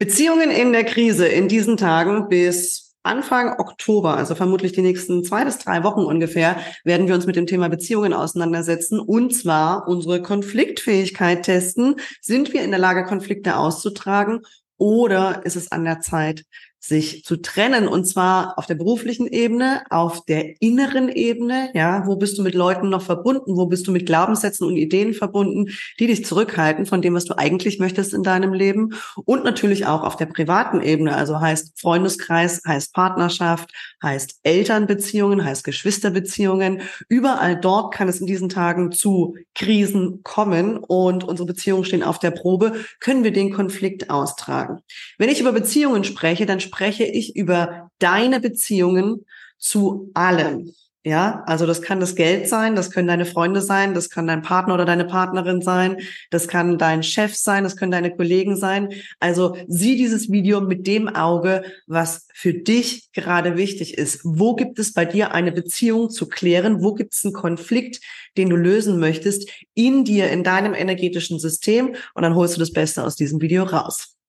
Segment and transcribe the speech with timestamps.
[0.00, 5.44] Beziehungen in der Krise in diesen Tagen bis Anfang Oktober, also vermutlich die nächsten zwei
[5.44, 10.22] bis drei Wochen ungefähr, werden wir uns mit dem Thema Beziehungen auseinandersetzen und zwar unsere
[10.22, 11.96] Konfliktfähigkeit testen.
[12.22, 14.40] Sind wir in der Lage, Konflikte auszutragen
[14.78, 16.44] oder ist es an der Zeit,
[16.80, 22.16] sich zu trennen und zwar auf der beruflichen Ebene, auf der inneren Ebene, ja, wo
[22.16, 26.06] bist du mit Leuten noch verbunden, wo bist du mit Glaubenssätzen und Ideen verbunden, die
[26.06, 28.94] dich zurückhalten von dem, was du eigentlich möchtest in deinem Leben?
[29.26, 33.70] Und natürlich auch auf der privaten Ebene, also heißt Freundeskreis, heißt Partnerschaft,
[34.02, 41.24] heißt Elternbeziehungen, heißt Geschwisterbeziehungen, überall dort kann es in diesen Tagen zu Krisen kommen und
[41.24, 44.78] unsere Beziehungen stehen auf der Probe, können wir den Konflikt austragen.
[45.18, 49.26] Wenn ich über Beziehungen spreche, dann spreche ich über deine Beziehungen
[49.58, 50.72] zu allem.
[51.02, 54.42] Ja, also das kann das Geld sein, das können deine Freunde sein, das kann dein
[54.42, 55.96] Partner oder deine Partnerin sein,
[56.30, 58.90] das kann dein Chef sein, das können deine Kollegen sein.
[59.18, 64.20] Also sieh dieses Video mit dem Auge, was für dich gerade wichtig ist.
[64.24, 66.82] Wo gibt es bei dir eine Beziehung zu klären?
[66.82, 68.00] Wo gibt es einen Konflikt,
[68.36, 71.96] den du lösen möchtest in dir, in deinem energetischen System?
[72.14, 74.19] Und dann holst du das Beste aus diesem Video raus.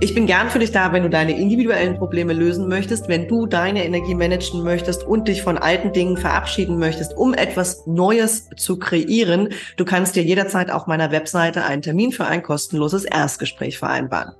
[0.00, 3.46] Ich bin gern für dich da, wenn du deine individuellen Probleme lösen möchtest, wenn du
[3.46, 8.78] deine Energie managen möchtest und dich von alten Dingen verabschieden möchtest, um etwas Neues zu
[8.78, 9.48] kreieren.
[9.76, 14.34] Du kannst dir jederzeit auf meiner Webseite einen Termin für ein kostenloses Erstgespräch vereinbaren.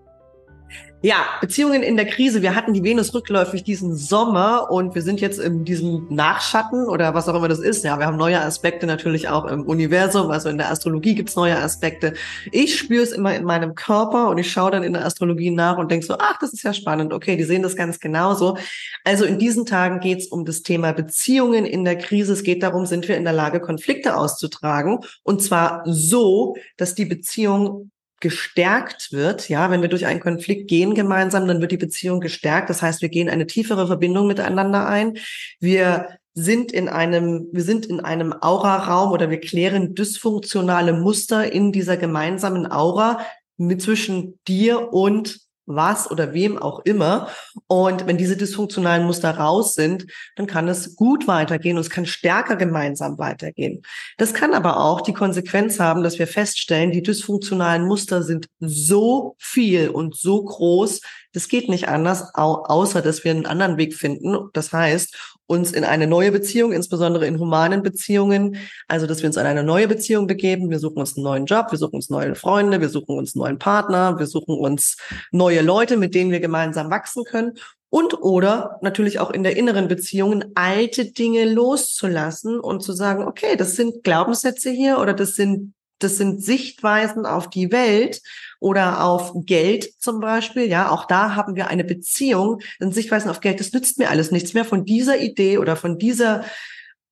[1.01, 2.43] Ja, Beziehungen in der Krise.
[2.43, 7.15] Wir hatten die Venus rückläufig diesen Sommer und wir sind jetzt in diesem Nachschatten oder
[7.15, 7.85] was auch immer das ist.
[7.85, 10.33] Ja, wir haben neue Aspekte natürlich auch im Universum.
[10.33, 12.15] Also in der Astrologie gibt's neue Aspekte.
[12.51, 15.79] Ich spüre es immer in meinem Körper und ich schaue dann in der Astrologie nach
[15.79, 17.13] und denke so, ach, das ist ja spannend.
[17.13, 18.59] Okay, die sehen das ganz genauso.
[19.05, 22.33] Also in diesen Tagen geht's um das Thema Beziehungen in der Krise.
[22.33, 27.05] Es geht darum, sind wir in der Lage, Konflikte auszutragen und zwar so, dass die
[27.05, 32.21] Beziehung gestärkt wird, ja, wenn wir durch einen Konflikt gehen gemeinsam, dann wird die Beziehung
[32.21, 32.69] gestärkt.
[32.71, 35.19] Das heißt, wir gehen eine tiefere Verbindung miteinander ein.
[35.61, 41.73] Wir sind in einem, wir sind in einem Aura-Raum oder wir klären dysfunktionale Muster in
[41.73, 43.21] dieser gemeinsamen Aura
[43.57, 47.29] mit zwischen dir und was oder wem auch immer.
[47.67, 50.07] Und wenn diese dysfunktionalen Muster raus sind,
[50.37, 53.83] dann kann es gut weitergehen und es kann stärker gemeinsam weitergehen.
[54.17, 59.37] Das kann aber auch die Konsequenz haben, dass wir feststellen, die dysfunktionalen Muster sind so
[59.39, 61.01] viel und so groß,
[61.33, 64.49] das geht nicht anders, außer dass wir einen anderen Weg finden.
[64.55, 69.37] Das heißt, uns in eine neue Beziehung, insbesondere in humanen Beziehungen, also dass wir uns
[69.37, 70.71] in eine neue Beziehung begeben.
[70.71, 73.59] Wir suchen uns einen neuen Job, wir suchen uns neue Freunde, wir suchen uns neuen
[73.59, 74.99] Partner, wir suchen uns
[75.33, 77.55] neue Leute, mit denen wir gemeinsam wachsen können.
[77.91, 83.57] Und oder natürlich auch in der inneren Beziehung alte Dinge loszulassen und zu sagen, okay,
[83.57, 88.23] das sind Glaubenssätze hier oder das sind das sind Sichtweisen auf die Welt
[88.61, 90.65] oder auf Geld zum Beispiel.
[90.65, 92.61] Ja, auch da haben wir eine Beziehung.
[92.81, 94.65] Denn Sichtweisen auf Geld, das nützt mir alles nichts mehr.
[94.65, 96.45] Von dieser Idee oder von dieser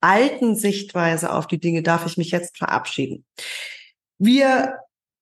[0.00, 3.24] alten Sichtweise auf die Dinge darf ich mich jetzt verabschieden.
[4.18, 4.74] Wir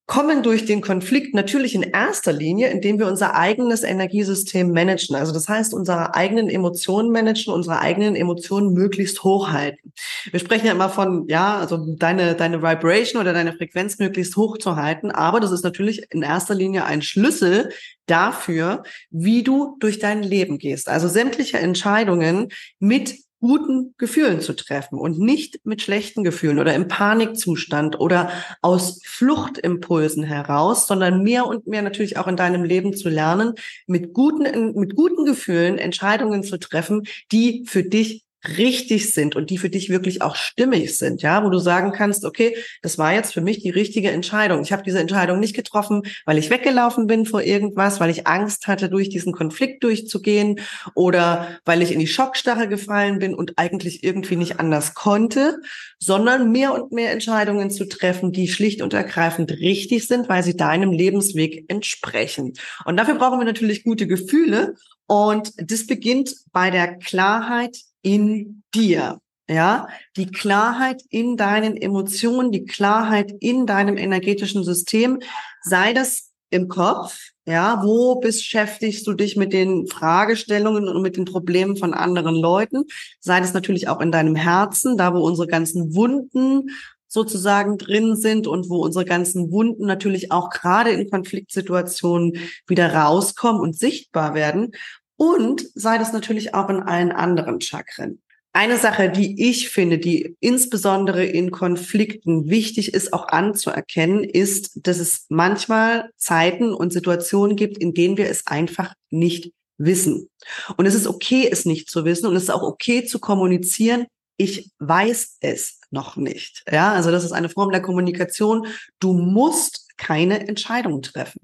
[0.07, 5.17] kommen durch den Konflikt natürlich in erster Linie, indem wir unser eigenes Energiesystem managen.
[5.17, 9.95] Also das heißt, unsere eigenen Emotionen managen, unsere eigenen Emotionen möglichst hochhalten.
[10.31, 14.59] Wir sprechen ja immer von, ja, also deine, deine Vibration oder deine Frequenz möglichst hoch
[14.59, 15.11] zu halten.
[15.11, 17.71] Aber das ist natürlich in erster Linie ein Schlüssel
[18.05, 20.89] dafür, wie du durch dein Leben gehst.
[20.89, 22.49] Also sämtliche Entscheidungen
[22.79, 23.15] mit
[23.45, 28.31] guten Gefühlen zu treffen und nicht mit schlechten Gefühlen oder im Panikzustand oder
[28.63, 33.53] aus Fluchtimpulsen heraus, sondern mehr und mehr natürlich auch in deinem Leben zu lernen,
[33.87, 38.24] mit guten, mit guten Gefühlen Entscheidungen zu treffen, die für dich
[38.57, 42.25] richtig sind und die für dich wirklich auch stimmig sind, ja, wo du sagen kannst,
[42.25, 44.63] okay, das war jetzt für mich die richtige Entscheidung.
[44.63, 48.67] Ich habe diese Entscheidung nicht getroffen, weil ich weggelaufen bin vor irgendwas, weil ich Angst
[48.67, 50.61] hatte, durch diesen Konflikt durchzugehen
[50.95, 55.59] oder weil ich in die Schockstarre gefallen bin und eigentlich irgendwie nicht anders konnte,
[55.99, 60.57] sondern mehr und mehr Entscheidungen zu treffen, die schlicht und ergreifend richtig sind, weil sie
[60.57, 62.53] deinem Lebensweg entsprechen.
[62.85, 64.75] Und dafür brauchen wir natürlich gute Gefühle
[65.07, 69.19] und das beginnt bei der Klarheit in dir.
[69.47, 75.19] Ja, die Klarheit in deinen Emotionen, die Klarheit in deinem energetischen System,
[75.63, 81.27] sei das im Kopf, ja, wo beschäftigst du dich mit den Fragestellungen und mit den
[81.27, 82.85] Problemen von anderen Leuten?
[83.21, 86.71] Sei das natürlich auch in deinem Herzen, da wo unsere ganzen Wunden
[87.07, 93.61] sozusagen drin sind und wo unsere ganzen Wunden natürlich auch gerade in Konfliktsituationen wieder rauskommen
[93.61, 94.73] und sichtbar werden.
[95.17, 98.21] Und sei das natürlich auch in allen anderen Chakren.
[98.57, 105.01] Eine Sache, die ich finde, die insbesondere in Konflikten wichtig ist, auch anzuerkennen, ist, dass
[105.01, 110.31] es manchmal Zeiten und Situationen gibt, in denen wir es einfach nicht wissen.
[110.77, 112.27] Und es ist okay, es nicht zu wissen.
[112.27, 114.07] Und es ist auch okay zu kommunizieren.
[114.37, 116.63] Ich weiß es noch nicht.
[116.71, 118.69] Ja, also das ist eine Form der Kommunikation.
[119.01, 121.41] Du musst keine Entscheidung treffen.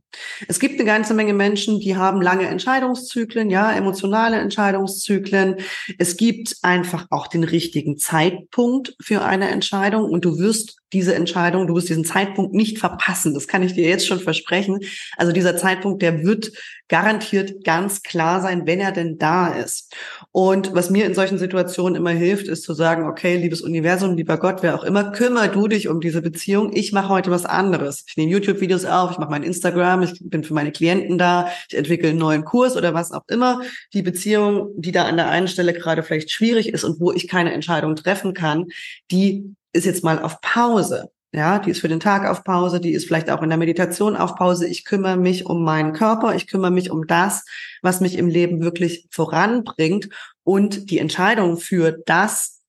[0.49, 5.57] Es gibt eine ganze Menge Menschen, die haben lange Entscheidungszyklen, ja, emotionale Entscheidungszyklen.
[5.99, 11.67] Es gibt einfach auch den richtigen Zeitpunkt für eine Entscheidung und du wirst diese Entscheidung,
[11.67, 13.35] du wirst diesen Zeitpunkt nicht verpassen.
[13.35, 14.81] Das kann ich dir jetzt schon versprechen.
[15.17, 16.51] Also dieser Zeitpunkt, der wird
[16.89, 19.95] garantiert ganz klar sein, wenn er denn da ist.
[20.33, 24.39] Und was mir in solchen Situationen immer hilft, ist zu sagen, okay, liebes Universum, lieber
[24.39, 26.73] Gott, wer auch immer, kümmere du dich um diese Beziehung.
[26.75, 28.05] Ich mache heute was anderes.
[28.09, 31.77] Ich nehme YouTube-Videos auf, ich mache mein Instagram, ich bin für meine Klienten da, ich
[31.77, 33.63] entwickle einen neuen Kurs oder was auch immer.
[33.93, 37.29] Die Beziehung, die da an der einen Stelle gerade vielleicht schwierig ist und wo ich
[37.29, 38.67] keine Entscheidung treffen kann,
[39.11, 41.11] die ist jetzt mal auf Pause.
[41.33, 44.17] Ja, die ist für den Tag auf Pause, die ist vielleicht auch in der Meditation
[44.17, 44.67] auf Pause.
[44.67, 47.45] Ich kümmere mich um meinen Körper, ich kümmere mich um das,
[47.83, 50.09] was mich im Leben wirklich voranbringt
[50.43, 52.60] und die Entscheidung für das,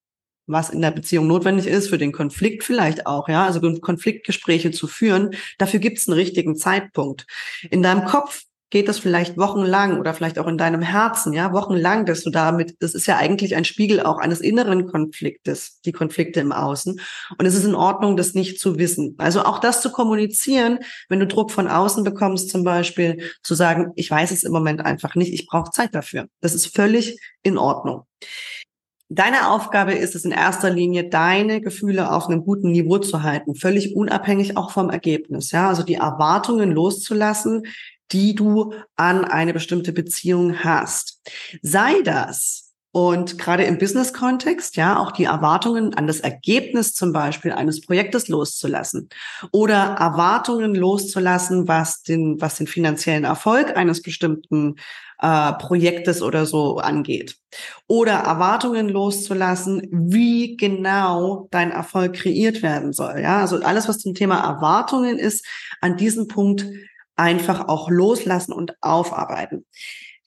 [0.51, 4.87] was in der Beziehung notwendig ist, für den Konflikt vielleicht auch, ja, also Konfliktgespräche zu
[4.87, 7.25] führen, dafür gibt es einen richtigen Zeitpunkt.
[7.69, 12.05] In deinem Kopf geht das vielleicht wochenlang oder vielleicht auch in deinem Herzen, ja, wochenlang,
[12.05, 16.39] dass du damit, das ist ja eigentlich ein Spiegel auch eines inneren Konfliktes, die Konflikte
[16.39, 16.99] im Außen.
[17.37, 19.15] Und es ist in Ordnung, das nicht zu wissen.
[19.17, 23.91] Also auch das zu kommunizieren, wenn du Druck von außen bekommst, zum Beispiel zu sagen,
[23.95, 26.27] ich weiß es im Moment einfach nicht, ich brauche Zeit dafür.
[26.39, 28.05] Das ist völlig in Ordnung.
[29.13, 33.55] Deine Aufgabe ist es in erster Linie, deine Gefühle auf einem guten Niveau zu halten,
[33.55, 35.51] völlig unabhängig auch vom Ergebnis.
[35.51, 37.63] Ja, also die Erwartungen loszulassen,
[38.13, 41.19] die du an eine bestimmte Beziehung hast.
[41.61, 47.51] Sei das und gerade im Business-Kontext, ja, auch die Erwartungen an das Ergebnis zum Beispiel
[47.51, 49.09] eines Projektes loszulassen
[49.51, 54.75] oder Erwartungen loszulassen, was den, was den finanziellen Erfolg eines bestimmten
[55.21, 57.37] äh, Projektes oder so angeht.
[57.87, 63.19] Oder Erwartungen loszulassen, wie genau dein Erfolg kreiert werden soll.
[63.21, 65.45] Ja, also alles, was zum Thema Erwartungen ist,
[65.79, 66.65] an diesem Punkt
[67.15, 69.65] einfach auch loslassen und aufarbeiten.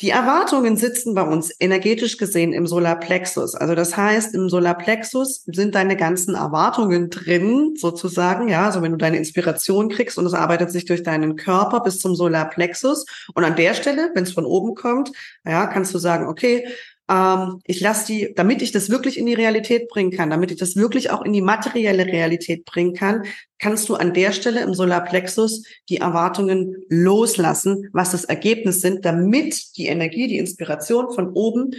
[0.01, 3.55] Die Erwartungen sitzen bei uns energetisch gesehen im Solarplexus.
[3.55, 8.49] Also das heißt, im Solarplexus sind deine ganzen Erwartungen drin, sozusagen.
[8.49, 12.01] Ja, also wenn du deine Inspiration kriegst und es arbeitet sich durch deinen Körper bis
[12.01, 13.07] zum Solarplexus.
[13.35, 15.13] Und an der Stelle, wenn es von oben kommt,
[15.47, 16.67] ja, kannst du sagen, okay,
[17.09, 20.59] ähm, ich lasse die, damit ich das wirklich in die Realität bringen kann, damit ich
[20.59, 23.25] das wirklich auch in die materielle Realität bringen kann,
[23.59, 29.77] kannst du an der Stelle im Solarplexus die Erwartungen loslassen, was das Ergebnis sind, damit
[29.77, 31.73] die Energie, die Inspiration von oben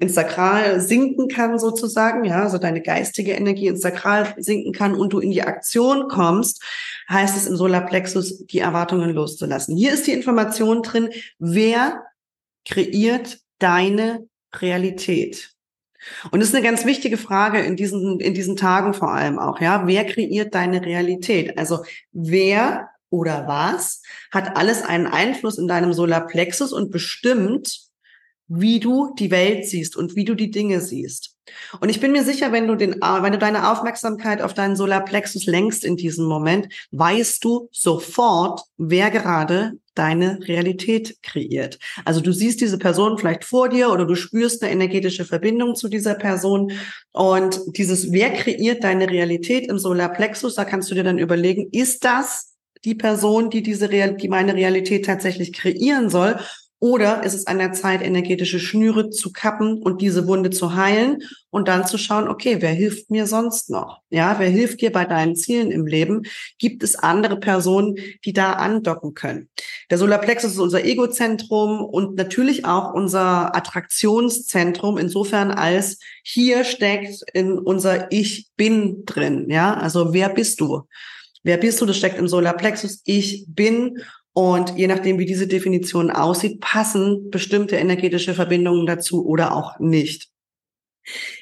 [0.00, 5.12] ins Sakral sinken kann sozusagen, ja, also deine geistige Energie ins Sakral sinken kann und
[5.12, 6.62] du in die Aktion kommst,
[7.10, 9.76] heißt es im Solarplexus, die Erwartungen loszulassen.
[9.76, 12.02] Hier ist die Information drin, wer
[12.64, 15.50] kreiert deine Realität?
[16.30, 19.60] Und das ist eine ganz wichtige Frage in diesen, in diesen Tagen vor allem auch,
[19.60, 19.86] ja.
[19.86, 21.56] Wer kreiert deine Realität?
[21.56, 21.82] Also
[22.12, 27.80] wer oder was hat alles einen Einfluss in deinem Solarplexus und bestimmt,
[28.48, 31.33] wie du die Welt siehst und wie du die Dinge siehst.
[31.80, 35.46] Und ich bin mir sicher, wenn du den, wenn du deine Aufmerksamkeit auf deinen Solarplexus
[35.46, 41.78] lenkst in diesem Moment, weißt du sofort, wer gerade deine Realität kreiert.
[42.04, 45.88] Also du siehst diese Person vielleicht vor dir oder du spürst eine energetische Verbindung zu
[45.88, 46.72] dieser Person
[47.12, 52.04] und dieses, wer kreiert deine Realität im Solarplexus, da kannst du dir dann überlegen, ist
[52.04, 56.38] das die Person, die diese Real die meine Realität tatsächlich kreieren soll?
[56.84, 61.22] Oder ist es an der Zeit, energetische Schnüre zu kappen und diese Wunde zu heilen
[61.48, 64.02] und dann zu schauen, okay, wer hilft mir sonst noch?
[64.10, 66.24] Ja, wer hilft dir bei deinen Zielen im Leben?
[66.58, 69.48] Gibt es andere Personen, die da andocken können?
[69.90, 77.58] Der Solarplexus ist unser Egozentrum und natürlich auch unser Attraktionszentrum insofern als hier steckt in
[77.58, 79.48] unser Ich bin drin.
[79.48, 80.82] Ja, also wer bist du?
[81.42, 81.86] Wer bist du?
[81.86, 83.00] Das steckt im Solarplexus.
[83.06, 84.02] Ich bin
[84.34, 90.28] und je nachdem, wie diese Definition aussieht, passen bestimmte energetische Verbindungen dazu oder auch nicht.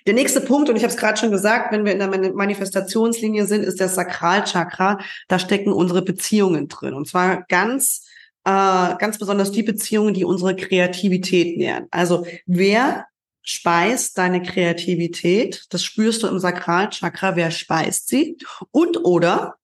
[0.06, 3.46] Der nächste Punkt, und ich habe es gerade schon gesagt, wenn wir in der Manifestationslinie
[3.46, 4.98] sind, ist das Sakralchakra.
[5.28, 6.92] Da stecken unsere Beziehungen drin.
[6.92, 8.06] Und zwar ganz,
[8.44, 8.50] äh,
[8.98, 11.86] ganz besonders die Beziehungen, die unsere Kreativität nähern.
[11.90, 13.06] Also wer
[13.40, 15.64] speist deine Kreativität?
[15.70, 17.36] Das spürst du im Sakralchakra.
[17.36, 18.36] Wer speist sie?
[18.70, 19.54] Und oder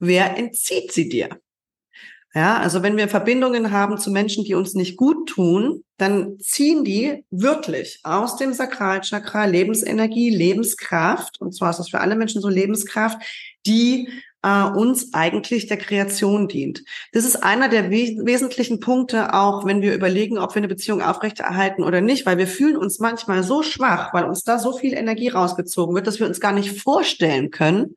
[0.00, 1.40] wer entzieht sie dir?
[2.34, 6.84] Ja, also wenn wir Verbindungen haben zu Menschen, die uns nicht gut tun, dann ziehen
[6.84, 12.48] die wirklich aus dem Sakralchakra Lebensenergie, Lebenskraft, und zwar ist das für alle Menschen so
[12.48, 13.18] Lebenskraft,
[13.66, 14.08] die
[14.42, 16.84] äh, uns eigentlich der Kreation dient.
[17.12, 21.02] Das ist einer der we wesentlichen Punkte, auch wenn wir überlegen, ob wir eine Beziehung
[21.02, 24.92] aufrechterhalten oder nicht, weil wir fühlen uns manchmal so schwach, weil uns da so viel
[24.92, 27.96] Energie rausgezogen wird, dass wir uns gar nicht vorstellen können,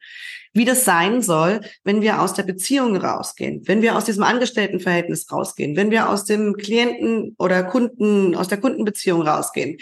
[0.54, 5.32] wie das sein soll, wenn wir aus der Beziehung rausgehen, wenn wir aus diesem Angestelltenverhältnis
[5.32, 9.78] rausgehen, wenn wir aus dem Klienten oder Kunden, aus der Kundenbeziehung rausgehen,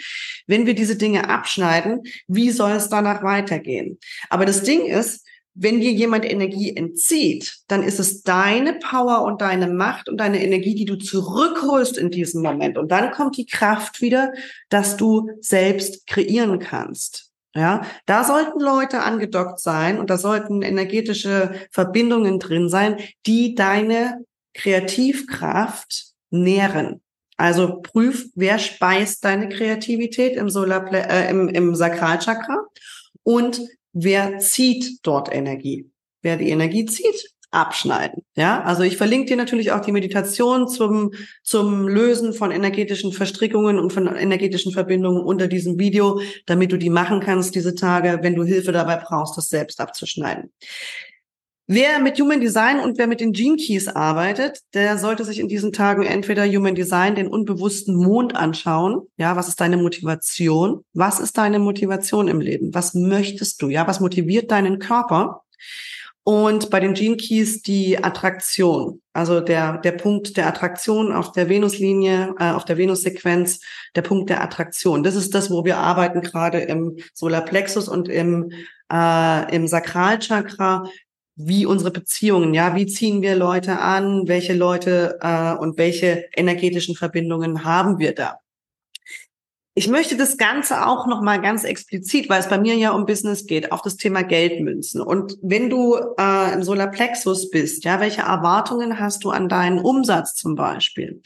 [0.46, 3.98] wenn wir diese Dinge abschneiden, wie soll es danach weitergehen?
[4.28, 9.40] Aber das Ding ist, wenn dir jemand Energie entzieht, dann ist es deine Power und
[9.40, 12.78] deine Macht und deine Energie, die du zurückholst in diesem Moment.
[12.78, 14.32] Und dann kommt die Kraft wieder,
[14.68, 17.29] dass du selbst kreieren kannst.
[17.54, 24.24] Ja, da sollten Leute angedockt sein und da sollten energetische Verbindungen drin sein, die deine
[24.54, 27.02] Kreativkraft nähren.
[27.36, 32.66] Also prüf, wer speist deine Kreativität im Solar, äh, im, im Sakralchakra
[33.22, 35.90] und wer zieht dort Energie?
[36.22, 38.22] Wer die Energie zieht, abschneiden.
[38.36, 43.78] Ja, also ich verlinke dir natürlich auch die Meditation zum, zum Lösen von energetischen Verstrickungen
[43.78, 48.34] und von energetischen Verbindungen unter diesem Video, damit du die machen kannst diese Tage, wenn
[48.34, 50.52] du Hilfe dabei brauchst, das selbst abzuschneiden.
[51.72, 55.46] Wer mit Human Design und wer mit den Gene Keys arbeitet, der sollte sich in
[55.46, 59.02] diesen Tagen entweder Human Design, den unbewussten Mond anschauen.
[59.18, 60.84] Ja, was ist deine Motivation?
[60.94, 62.74] Was ist deine Motivation im Leben?
[62.74, 63.68] Was möchtest du?
[63.68, 65.42] Ja, was motiviert deinen Körper?
[66.22, 71.48] Und bei den Gene Keys die Attraktion, also der, der Punkt der Attraktion auf der
[71.48, 73.60] Venuslinie, äh, auf der Venussequenz,
[73.96, 75.02] der Punkt der Attraktion.
[75.02, 78.52] Das ist das, wo wir arbeiten, gerade im Solarplexus und im,
[78.92, 80.84] äh, im Sakralchakra
[81.36, 86.96] wie unsere Beziehungen, ja, wie ziehen wir Leute an, welche Leute äh, und welche energetischen
[86.96, 88.40] Verbindungen haben wir da.
[89.80, 93.06] Ich möchte das Ganze auch noch mal ganz explizit, weil es bei mir ja um
[93.06, 95.00] Business geht, auf das Thema Geldmünzen.
[95.00, 100.34] Und wenn du äh, im Solarplexus bist, ja, welche Erwartungen hast du an deinen Umsatz
[100.34, 101.22] zum Beispiel?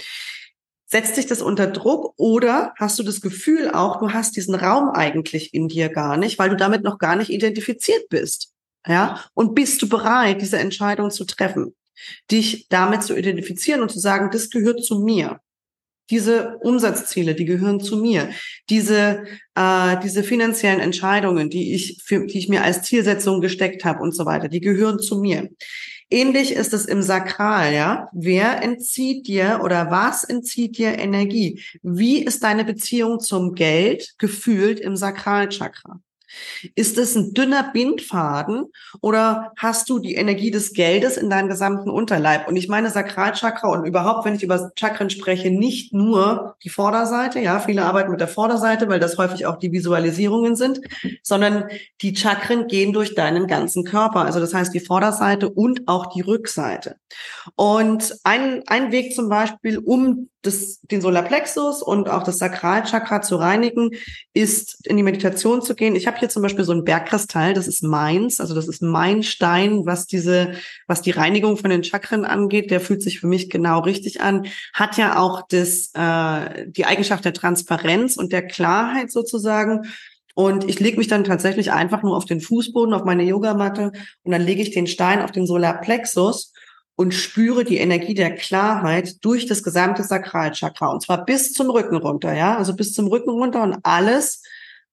[0.87, 4.91] Setzt dich das unter Druck oder hast du das Gefühl auch, du hast diesen Raum
[4.91, 8.53] eigentlich in dir gar nicht, weil du damit noch gar nicht identifiziert bist?
[8.87, 11.75] Ja, und bist du bereit, diese Entscheidung zu treffen,
[12.31, 15.41] dich damit zu identifizieren und zu sagen, das gehört zu mir.
[16.11, 18.29] Diese Umsatzziele, die gehören zu mir.
[18.69, 24.03] Diese, äh, diese finanziellen Entscheidungen, die ich, für, die ich mir als Zielsetzung gesteckt habe
[24.03, 25.49] und so weiter, die gehören zu mir.
[26.11, 28.09] Ähnlich ist es im Sakral, ja.
[28.13, 31.63] Wer entzieht dir oder was entzieht dir Energie?
[31.83, 36.01] Wie ist deine Beziehung zum Geld gefühlt im Sakralchakra?
[36.75, 38.67] Ist es ein dünner Bindfaden
[39.01, 42.49] oder hast du die Energie des Geldes in deinem gesamten Unterleib?
[42.49, 47.41] Und ich meine Sakralchakra und überhaupt, wenn ich über Chakren spreche, nicht nur die Vorderseite,
[47.41, 50.81] ja, viele arbeiten mit der Vorderseite, weil das häufig auch die Visualisierungen sind,
[51.23, 51.65] sondern
[52.03, 54.25] die Chakren gehen durch deinen ganzen Körper.
[54.25, 56.97] Also das heißt die Vorderseite und auch die Rückseite.
[57.57, 63.37] Und ein, ein Weg zum Beispiel, um das, den Solarplexus und auch das Sakralchakra zu
[63.37, 63.91] reinigen,
[64.33, 65.97] ist in die Meditation zu gehen.
[65.97, 69.23] Ich habe hier zum Beispiel so ein Bergkristall, das ist meins, also das ist mein
[69.23, 70.53] Stein, was diese,
[70.87, 72.71] was die Reinigung von den Chakren angeht.
[72.71, 74.47] Der fühlt sich für mich genau richtig an.
[74.73, 79.87] Hat ja auch das, äh, die Eigenschaft der Transparenz und der Klarheit sozusagen.
[80.35, 83.93] Und ich lege mich dann tatsächlich einfach nur auf den Fußboden, auf meine Yogamatte
[84.25, 86.53] und dann lege ich den Stein auf den Solarplexus
[86.97, 91.97] und spüre die Energie der Klarheit durch das gesamte Sakralchakra und zwar bis zum Rücken
[91.97, 94.43] runter, ja, also bis zum Rücken runter und alles,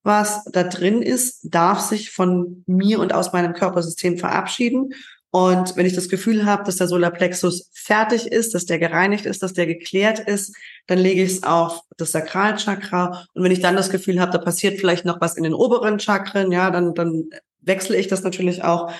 [0.04, 4.94] was da drin ist, darf sich von mir und aus meinem Körpersystem verabschieden.
[5.30, 9.42] Und wenn ich das Gefühl habe, dass der Solarplexus fertig ist, dass der gereinigt ist,
[9.42, 10.54] dass der geklärt ist,
[10.88, 13.28] dann lege ich es auf das Sakralchakra.
[13.34, 16.00] Und wenn ich dann das Gefühl habe, da passiert vielleicht noch was in den oberen
[16.00, 17.30] Chakren, ja, dann, dann
[17.62, 18.92] wechsle ich das natürlich auch.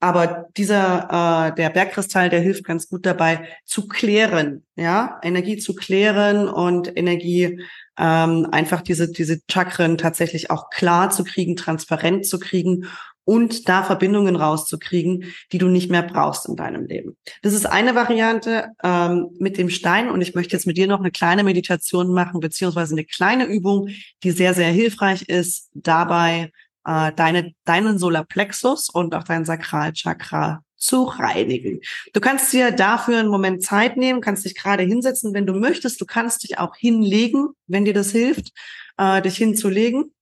[0.00, 5.74] Aber dieser, äh, der Bergkristall, der hilft ganz gut dabei zu klären, ja, Energie zu
[5.74, 7.60] klären und Energie
[7.98, 12.86] ähm, einfach diese, diese Chakren tatsächlich auch klar zu kriegen, transparent zu kriegen
[13.24, 17.14] und da Verbindungen rauszukriegen, die du nicht mehr brauchst in deinem Leben.
[17.42, 21.00] Das ist eine Variante ähm, mit dem Stein und ich möchte jetzt mit dir noch
[21.00, 23.88] eine kleine Meditation machen, beziehungsweise eine kleine Übung,
[24.22, 26.52] die sehr, sehr hilfreich ist, dabei
[26.88, 31.80] äh, deine, deinen Solarplexus und auch dein Sakralchakra zu reinigen.
[32.14, 36.00] Du kannst dir dafür einen Moment Zeit nehmen, kannst dich gerade hinsetzen, wenn du möchtest.
[36.00, 38.52] Du kannst dich auch hinlegen, wenn dir das hilft,
[38.96, 40.14] äh, dich hinzulegen.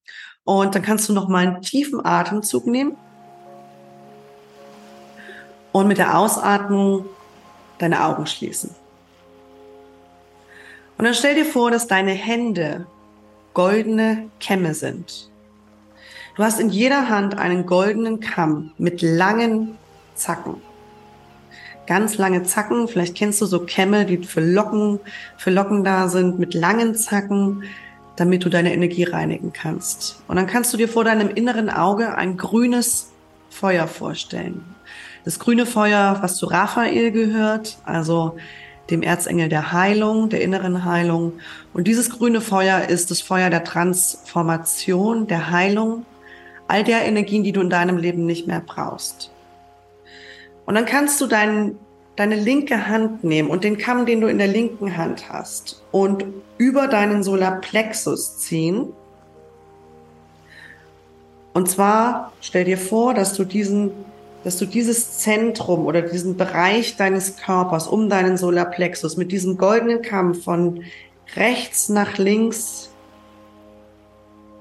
[0.44, 2.96] Und dann kannst du noch mal einen tiefen Atemzug nehmen.
[5.72, 7.06] Und mit der Ausatmung
[7.78, 8.74] deine Augen schließen.
[10.98, 12.86] Und dann stell dir vor, dass deine Hände
[13.52, 15.30] goldene Kämme sind.
[16.36, 19.78] Du hast in jeder Hand einen goldenen Kamm mit langen
[20.14, 20.56] Zacken.
[21.86, 25.00] Ganz lange Zacken, vielleicht kennst du so Kämme, die für Locken,
[25.38, 27.64] für Locken da sind, mit langen Zacken,
[28.16, 30.22] damit du deine Energie reinigen kannst.
[30.28, 33.12] Und dann kannst du dir vor deinem inneren Auge ein grünes
[33.48, 34.62] Feuer vorstellen.
[35.24, 38.36] Das grüne Feuer, was zu Raphael gehört, also
[38.90, 41.32] dem Erzengel der Heilung, der inneren Heilung.
[41.72, 46.04] Und dieses grüne Feuer ist das Feuer der Transformation, der Heilung,
[46.68, 49.30] all der Energien, die du in deinem Leben nicht mehr brauchst.
[50.64, 51.78] Und dann kannst du dein,
[52.16, 56.24] deine linke Hand nehmen und den Kamm, den du in der linken Hand hast, und
[56.58, 58.92] über deinen Solarplexus ziehen.
[61.52, 63.92] Und zwar stell dir vor, dass du diesen
[64.46, 70.02] dass du dieses Zentrum oder diesen Bereich deines Körpers um deinen Solarplexus mit diesem goldenen
[70.02, 70.84] Kamm von
[71.34, 72.90] rechts nach links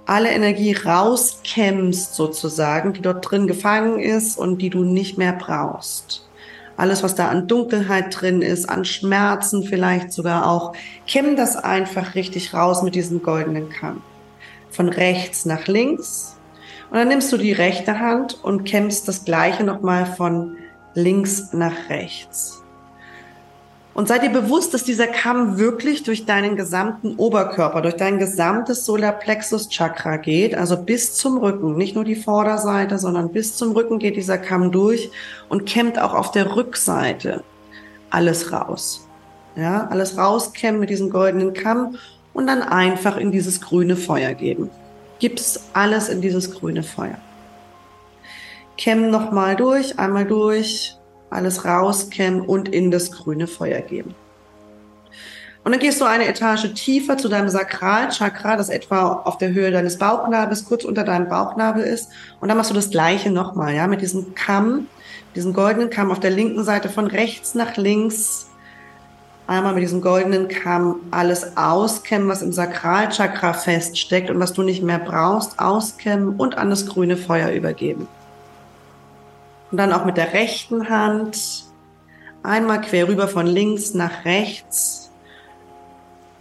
[0.06, 6.28] alle Energie rauskämmst sozusagen, die dort drin gefangen ist und die du nicht mehr brauchst.
[6.78, 10.74] Alles, was da an Dunkelheit drin ist, an Schmerzen vielleicht sogar auch,
[11.08, 14.02] kämm das einfach richtig raus mit diesem goldenen Kamm.
[14.70, 16.36] Von rechts nach links
[16.90, 20.58] und dann nimmst du die rechte Hand und kämmst das gleiche nochmal von
[20.94, 22.65] links nach rechts.
[23.96, 28.86] Und sei dir bewusst, dass dieser Kamm wirklich durch deinen gesamten Oberkörper, durch dein gesamtes
[28.86, 33.98] Solarplexus Chakra geht, also bis zum Rücken, nicht nur die Vorderseite, sondern bis zum Rücken
[33.98, 35.10] geht dieser Kamm durch
[35.50, 37.44] und kämmt auch auf der Rückseite
[38.12, 39.08] alles raus.
[39.56, 41.98] Ja, alles rauskämmen mit diesem goldenen Kamm
[42.34, 44.70] und dann einfach in dieses grüne Feuer geben
[45.20, 47.18] gib's alles in dieses grüne Feuer.
[48.78, 50.98] Kämmen nochmal durch, einmal durch,
[51.36, 54.16] alles rauskämmen und in das grüne Feuer geben.
[55.64, 59.72] Und dann gehst du eine Etage tiefer zu deinem Sakralchakra, das etwa auf der Höhe
[59.72, 62.10] deines Bauchnabels, kurz unter deinem Bauchnabel ist.
[62.40, 64.88] Und dann machst du das Gleiche nochmal, ja, mit diesem Kamm,
[65.36, 68.48] diesem goldenen Kamm auf der linken Seite von rechts nach links
[69.48, 74.82] einmal mit diesem goldenen Kamm alles auskämmen, was im Sakralchakra feststeckt und was du nicht
[74.82, 78.08] mehr brauchst, auskämmen und an das grüne Feuer übergeben.
[79.72, 81.66] Und dann auch mit der rechten Hand
[82.44, 85.12] einmal quer rüber von links nach rechts.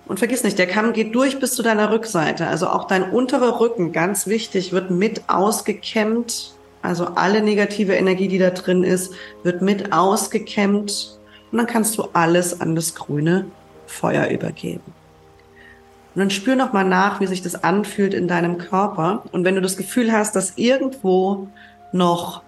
[0.07, 2.47] Und vergiss nicht, der Kamm geht durch bis zu deiner Rückseite.
[2.47, 6.55] Also auch dein unterer Rücken, ganz wichtig, wird mit ausgekämmt.
[6.83, 11.19] Also alle negative Energie, die da drin ist, wird mit ausgekämmt
[11.55, 13.47] und dann kannst du alles an das grüne
[13.87, 14.83] Feuer übergeben.
[16.15, 19.23] Und dann spür noch mal nach, wie sich das anfühlt in deinem Körper.
[19.31, 21.47] Und wenn du das Gefühl hast, dass irgendwo
[21.93, 22.43] noch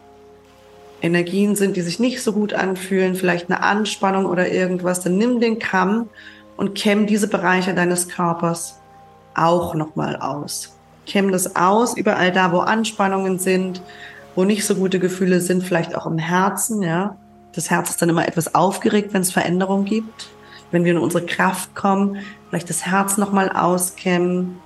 [1.02, 5.40] Energien sind, die sich nicht so gut anfühlen, vielleicht eine Anspannung oder irgendwas, dann nimm
[5.40, 6.08] den Kamm
[6.56, 8.80] und kämm diese Bereiche deines Körpers
[9.34, 10.76] auch noch mal aus.
[11.06, 13.82] Kämm das aus, überall da, wo Anspannungen sind,
[14.34, 17.16] wo nicht so gute Gefühle sind, vielleicht auch im Herzen, ja.
[17.52, 20.28] Das Herz ist dann immer etwas aufgeregt, wenn es Veränderungen gibt.
[20.70, 22.18] Wenn wir in unsere Kraft kommen,
[22.50, 24.58] vielleicht das Herz nochmal auskämmen.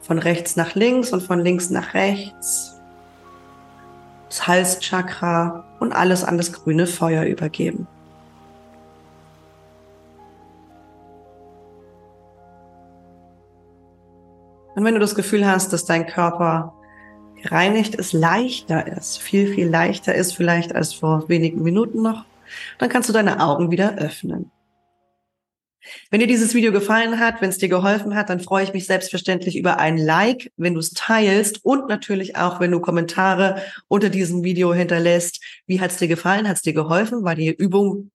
[0.00, 2.77] Von rechts nach links und von links nach rechts.
[4.28, 7.86] Das Halschakra und alles an das grüne Feuer übergeben.
[14.74, 16.72] Und wenn du das Gefühl hast, dass dein Körper
[17.42, 22.24] gereinigt ist, leichter ist, viel, viel leichter ist vielleicht als vor wenigen Minuten noch,
[22.78, 24.50] dann kannst du deine Augen wieder öffnen.
[26.10, 28.86] Wenn dir dieses Video gefallen hat, wenn es dir geholfen hat, dann freue ich mich
[28.86, 34.10] selbstverständlich über ein Like, wenn du es teilst und natürlich auch, wenn du Kommentare unter
[34.10, 35.42] diesem Video hinterlässt.
[35.66, 36.48] Wie hat es dir gefallen?
[36.48, 37.24] Hat es dir geholfen?
[37.24, 38.10] War die Übung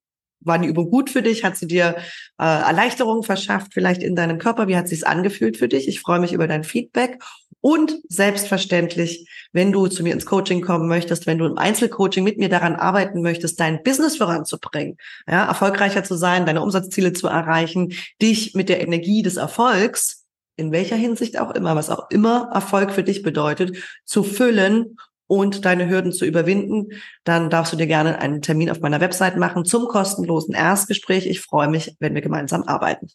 [0.45, 1.43] war die Übung gut für dich?
[1.43, 1.95] Hat sie dir
[2.39, 4.67] äh, Erleichterung verschafft, vielleicht in deinem Körper?
[4.67, 5.87] Wie hat sie es angefühlt für dich?
[5.87, 7.19] Ich freue mich über dein Feedback.
[7.61, 12.37] Und selbstverständlich, wenn du zu mir ins Coaching kommen möchtest, wenn du im Einzelcoaching mit
[12.37, 14.97] mir daran arbeiten möchtest, dein Business voranzubringen,
[15.29, 20.25] ja, erfolgreicher zu sein, deine Umsatzziele zu erreichen, dich mit der Energie des Erfolgs,
[20.57, 24.97] in welcher Hinsicht auch immer, was auch immer Erfolg für dich bedeutet, zu füllen
[25.27, 26.89] und deine Hürden zu überwinden,
[27.23, 31.27] dann darfst du dir gerne einen Termin auf meiner Website machen zum kostenlosen Erstgespräch.
[31.27, 33.07] Ich freue mich, wenn wir gemeinsam arbeiten.